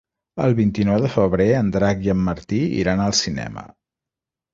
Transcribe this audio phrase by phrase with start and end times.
[0.43, 3.67] El vint-i-nou de febrer en Drac i en Martí iran al cinema.